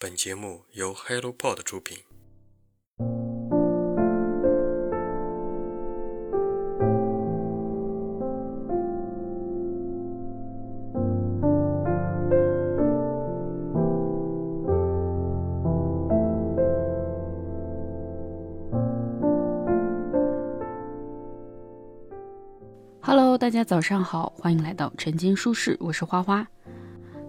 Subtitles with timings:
[0.00, 1.98] 本节目由 HelloPod 出品。
[23.00, 26.46] Hello，大家早上好，欢迎来到晨间舒适，我是花花。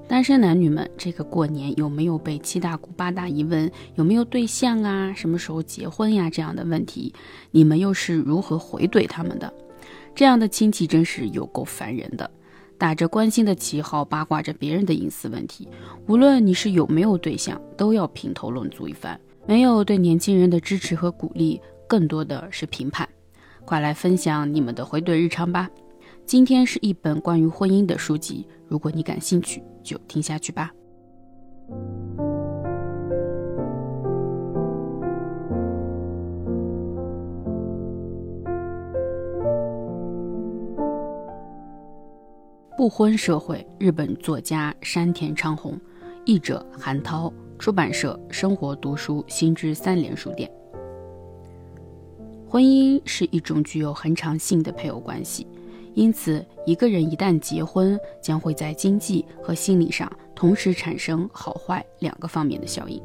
[0.10, 5.14] 单身男女们，这个过年有没有被七大姑八大姨问有没有对象啊？
[5.14, 6.28] 什么时候结婚呀？
[6.32, 7.14] 这样的问题，
[7.52, 9.54] 你们又是如何回怼他们的？
[10.16, 12.28] 这样的亲戚真是有够烦人的，
[12.76, 15.68] 打着关心的旗号八卦着别人的隐私问题。
[16.08, 19.18] 无论你是有没有对象，都要评头论足一番。
[19.46, 23.08] 没有对年轻人的支持和鼓励，更多的是评判。
[23.64, 25.70] 快来分享你们的回怼日常吧！
[26.26, 30.72] 今天是一本关于婚姻的书籍，如果你感兴趣，就听下去吧。
[42.78, 45.76] 不婚社会，日本作家山田昌宏，
[46.24, 50.48] 译者韩涛，出版社生活读书新知三联书店。
[52.48, 55.48] 婚姻是一种具有恒长性的配偶关系，
[56.00, 63.02] 因此一个人一旦结婚，将会在经济和心理上同时产生好坏两个方面的效应。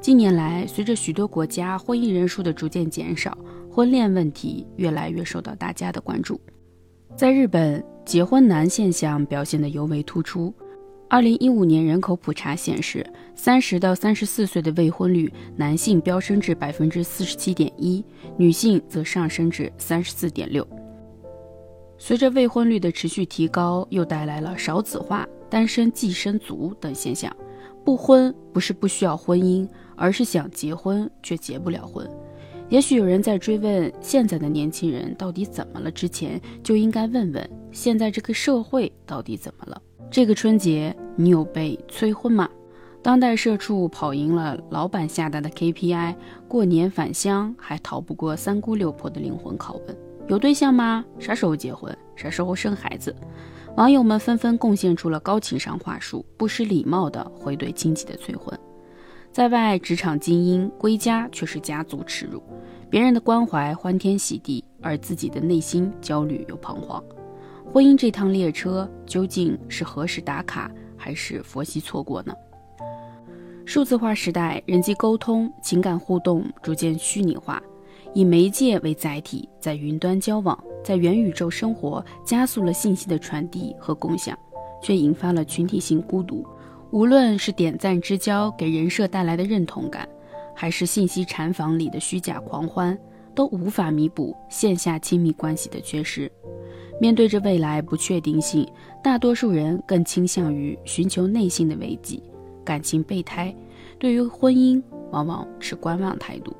[0.00, 3.36] 近年来，随着许多国家婚姻人数的逐渐减少，
[3.68, 6.40] 婚恋问题越来越受到大家的关注。
[7.16, 10.54] 在日本，结婚难现象表现得尤为突出。
[11.08, 18.04] 二零一五年人口普查显示，三十到三十四岁的未婚率，男性飙升至百分之四十七点一，
[18.36, 20.64] 女性则上升至三十四点六。
[21.98, 27.34] 随着未婚率的持续提高，又带来了少子化、单身寄生族等现象。
[27.84, 32.08] 不婚不是不需要婚姻，而是想结婚却结不了婚。
[32.68, 39.80] 也许有人在追问现在的年轻人到底怎么了之前，就应该问问现在这个社会到底怎么了。
[40.10, 42.48] 这个春节你有被催婚吗？
[43.02, 46.14] 当代社畜跑赢了老板下达的 KPI，
[46.46, 49.96] 过年返乡还逃不过三姑六婆的灵魂拷问：
[50.28, 51.02] 有对象吗？
[51.18, 51.96] 啥时候结婚？
[52.14, 53.16] 啥时候生孩子？
[53.78, 58.58] 网友们纷纷贡献出了高情商话术，不失礼貌地回怼亲戚的催婚。
[59.32, 62.42] 在外职场精英，归家却是家族耻辱。
[62.90, 67.02] 别人的关怀欢天喜地，而自己的内心焦虑又彷徨。
[67.72, 72.34] 婚姻这趟列车究竟是何时打卡，还是佛系错过呢？
[73.64, 77.62] 数字化时代，人际沟通、情感互动逐渐虚拟化，
[78.14, 84.36] 以媒介为载体，在云端交往，在元宇宙生活，加速了信息的传递和共享，
[84.82, 86.44] 却引发了群体性孤独。
[86.90, 90.08] 无论是点赞之交给人设带来的认同感，
[90.54, 92.98] 还是信息禅房里的虚假狂欢，
[93.34, 96.30] 都无法弥补线下亲密关系的缺失。
[97.00, 98.66] 面对着未来不确定性，
[99.04, 102.20] 大多数人更倾向于寻求内心的慰藉，
[102.64, 103.54] 感情备胎。
[103.98, 106.52] 对于婚姻，往往持观望态度。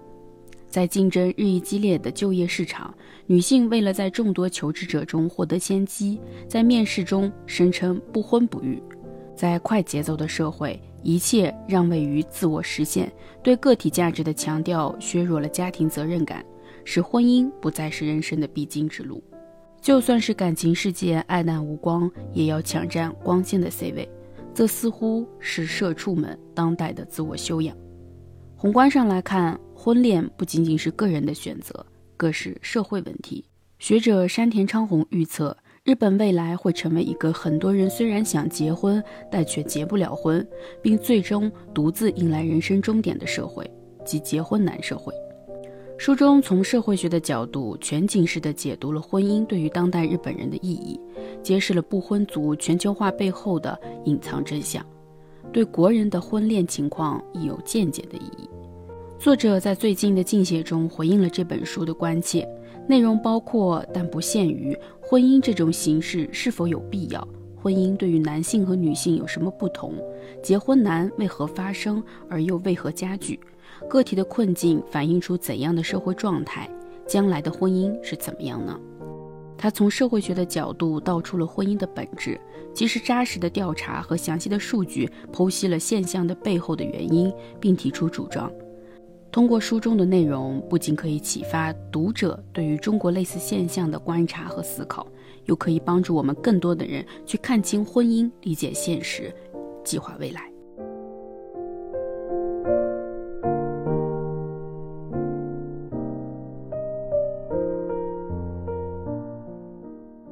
[0.68, 2.94] 在竞争日益激烈的就业市场，
[3.26, 8.82] 女性为了在众多求职者中获得先机，在面试中声称不婚不育。
[9.34, 13.10] 在快节奏的社会，一切让位于自我实现，
[13.42, 16.44] 对个体价值的强调削弱了家庭责任感，
[16.84, 19.22] 使婚姻不再是人生的必经之路。
[19.80, 24.10] 就算是感情世界黯淡无光，也要抢占光鲜的 C 位，
[24.52, 27.76] 这似乎是社畜们当代的自我修养。
[28.56, 33.44] 宏观上来看，婚恋不仅仅是个人的选择，更是社会问题。
[33.78, 39.00] 学者山田昌宏预测，日本未来会成为一个很多人虽然想结婚，
[39.30, 40.44] 但却结不了婚，
[40.82, 43.64] 并最终独自迎来人生终点的社会，
[44.04, 45.14] 即结婚难社会。
[45.96, 51.00] 书中从社会学的角度全景式地解读了婚姻对于当代日本人的意义，
[51.40, 54.84] 揭示了不婚族全球化背后的隐藏真相，
[55.52, 58.48] 对国人的婚恋情况亦有见解的意义。
[59.18, 62.48] 作者在最近的进写中回应了这本书的关切，
[62.86, 67.26] 内容包括但不限于婚姻这种形式是否有必要，
[67.56, 69.92] 婚姻对于男性和女性有什么不同，
[70.40, 72.00] 结婚难为何发生
[72.30, 73.40] 而又为何加剧。
[73.88, 76.70] 个体的困境反映出怎样的社会状态？
[77.04, 78.78] 将来的婚姻是怎么样呢？
[79.56, 82.40] 他从社会学的角度道出了婚姻的本质，
[82.72, 88.48] 及时扎实的调查和详细的数据剖析了现象的背后的原因，并提出主张。
[89.30, 95.06] 通过书中的内容不仅可以启发读者对于中国类似现象的观察和思考
[95.44, 99.32] 又可以帮助我们更多的人去看清婚姻理解现实
[99.84, 100.50] 计划未来。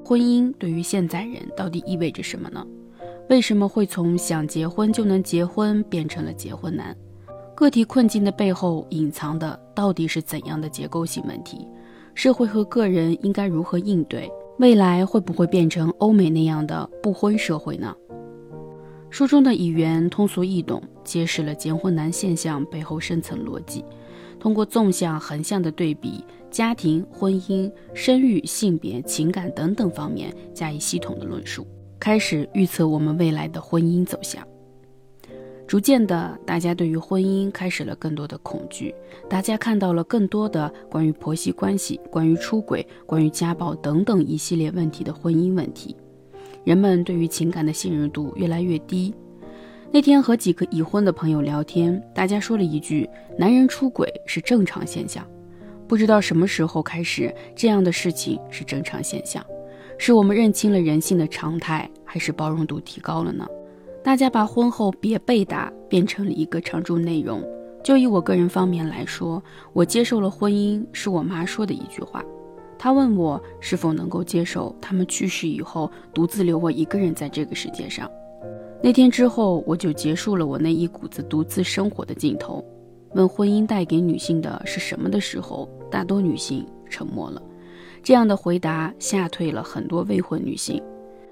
[0.05, 2.67] 婚姻对于现在人到底意味着什么呢？
[3.29, 6.97] 为什么会从想结婚就能结婚变成了结婚难
[7.57, 11.67] 个体困境的背后隐藏的到底是怎样的结构性问题？
[12.15, 14.31] 社会和个人应该如何应对？
[14.59, 17.97] 未来会不会变成欧美那样的不婚社会呢？
[19.09, 23.83] 书中的语言通俗易懂，揭示了结婚难现象背后深层逻辑。
[24.39, 31.67] 通过纵向、横向的对比，家庭、婚姻、生育、性别、情感等等方面加以系统的论述，
[31.99, 34.47] 开始预测我们未来的婚姻走向。
[35.67, 38.95] 逐渐的，大家对于婚姻开始了更多的恐惧，
[39.29, 45.97] 大家看到了更多的关于婆媳关系、关于出轨、关于家暴等等一系列问题的婚姻问题。
[46.63, 49.13] 人们对于情感的信任度越来越低。
[49.91, 55.27] 那天和几个已婚的朋友聊天，大家说了一句：“男人出轨是正常现象。”
[55.89, 59.45] 不知道什么时候开始，这样的事情是正常现象，
[59.99, 63.47] 是我们认清了人性的常态，还是包容度提高了呢？
[64.07, 67.43] 大家把婚后别被打变成了一个常驻内容。
[67.83, 69.43] 就以我个人方面来说，
[69.73, 72.25] 我接受了婚姻，是我妈说的一句话。
[72.79, 78.09] 她问我是否能够接受他们去世以后独自留我一个人在这个世界上。
[78.81, 82.65] 那天之后，我就结束了我那一股子独自生活的劲头。
[83.15, 87.43] 问婚姻带给女性的是什么的时候，大多女性沉默了。
[88.05, 90.81] 这样的回答吓退了很多未婚女性。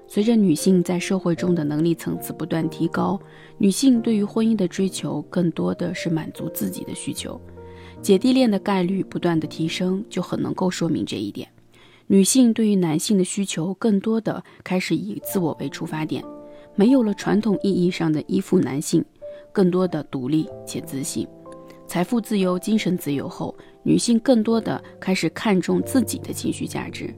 [0.07, 3.19] 随着女性在社会中的能力层次不断提高，
[3.57, 7.39] 女性对于婚姻的追求更多的是满足自己的需求。
[8.01, 11.47] 姐弟恋的概率不断的提升，就很能够说明这一点。
[12.07, 16.23] 女性对于男性的需求更多的开始以自我为出发点，
[16.75, 19.03] 没有了传统意义上的依附男性，
[19.51, 21.27] 更多的独立且自信。
[21.87, 27.11] 财富自由、精神自由后，女性更多的开始看重自己的情绪价值，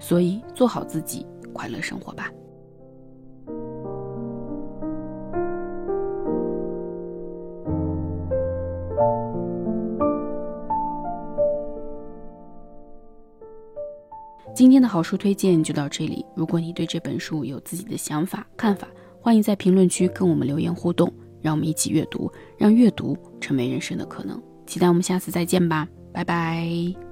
[0.00, 1.24] 所以做好自己。
[1.54, 2.30] 快乐生活吧。
[14.54, 16.24] 今天的好书推荐就到这里。
[16.36, 18.86] 如果你对这本书有自己的想法、看法，
[19.20, 21.12] 欢迎在评论区跟我们留言互动，
[21.42, 24.40] 让我们一起阅读，让阅读成为人生的可能。
[24.64, 27.03] 期待我们下次再见吧，拜拜。